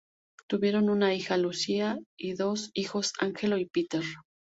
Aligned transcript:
Tuvieron 0.49 0.89
una 0.89 1.13
hija, 1.13 1.37
Lucia, 1.37 1.99
y 2.17 2.33
dos 2.33 2.71
hijos 2.73 3.13
Angelo 3.19 3.59
y 3.59 3.67
Peter. 3.67 4.01